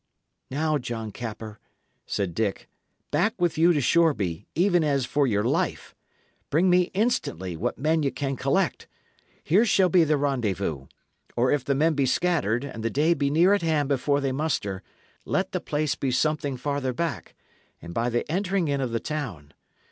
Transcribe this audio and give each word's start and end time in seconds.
"Now, 0.49 0.79
John 0.79 1.11
Capper," 1.11 1.59
said 2.07 2.33
Dick, 2.33 2.67
"back 3.11 3.39
with 3.39 3.55
you 3.59 3.71
to 3.71 3.79
Shoreby, 3.79 4.47
even 4.55 4.83
as 4.83 5.05
for 5.05 5.27
your 5.27 5.43
life. 5.43 5.93
Bring 6.49 6.71
me 6.71 6.89
instantly 6.95 7.55
what 7.55 7.77
men 7.77 8.01
ye 8.01 8.09
can 8.09 8.35
collect. 8.35 8.87
Here 9.43 9.63
shall 9.63 9.89
be 9.89 10.03
the 10.03 10.17
rendezvous; 10.17 10.87
or 11.35 11.51
if 11.51 11.63
the 11.63 11.75
men 11.75 11.93
be 11.93 12.07
scattered 12.07 12.63
and 12.63 12.81
the 12.81 12.89
day 12.89 13.13
be 13.13 13.29
near 13.29 13.53
at 13.53 13.61
hand 13.61 13.89
before 13.89 14.21
they 14.21 14.31
muster, 14.31 14.81
let 15.23 15.51
the 15.51 15.61
place 15.61 15.93
be 15.93 16.09
something 16.09 16.57
farther 16.57 16.93
back, 16.93 17.35
and 17.79 17.93
by 17.93 18.09
the 18.09 18.27
entering 18.27 18.69
in 18.69 18.81
of 18.81 18.89
the 18.89 18.99
town. 18.99 19.53